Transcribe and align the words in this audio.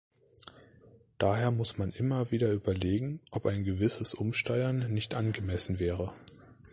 Daher 1.19 1.51
muss 1.51 1.77
man 1.77 1.91
immer 1.91 2.31
wieder 2.31 2.51
überlegen, 2.51 3.19
ob 3.29 3.45
ein 3.45 3.63
gewisses 3.63 4.15
Umsteuern 4.15 4.91
nicht 4.91 5.13
angemessen 5.13 5.77
wäre. 5.77 6.11